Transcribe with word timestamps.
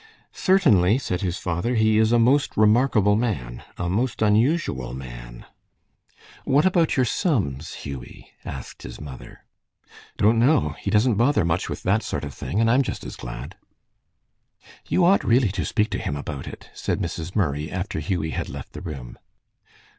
"Certainly," 0.33 0.97
said 0.97 1.21
his 1.21 1.37
father, 1.37 1.75
"he 1.75 1.99
is 1.99 2.11
a 2.11 2.17
most 2.17 2.57
remarkable 2.57 3.15
man. 3.15 3.61
A 3.77 3.87
most 3.87 4.23
unusual 4.23 4.95
man." 4.95 5.45
"What 6.43 6.65
about 6.65 6.97
your 6.97 7.05
sums, 7.05 7.75
Hughie?" 7.85 8.31
asked 8.43 8.81
his 8.81 8.99
mother. 8.99 9.45
"Don't 10.17 10.39
know. 10.39 10.69
He 10.79 10.89
doesn't 10.89 11.17
bother 11.21 11.45
much 11.45 11.69
with 11.69 11.83
that 11.83 12.01
sort 12.01 12.23
of 12.25 12.33
thing, 12.33 12.59
and 12.59 12.67
I'm 12.67 12.81
just 12.81 13.03
as 13.03 13.15
glad." 13.15 13.55
"You 14.87 15.05
ought 15.05 15.23
really 15.23 15.49
to 15.49 15.63
speak 15.63 15.91
to 15.91 15.99
him 15.99 16.15
about 16.15 16.47
it," 16.47 16.71
said 16.73 16.99
Mrs. 16.99 17.35
Murray, 17.35 17.69
after 17.71 17.99
Hughie 17.99 18.31
had 18.31 18.49
left 18.49 18.73
the 18.73 18.81
room. 18.81 19.19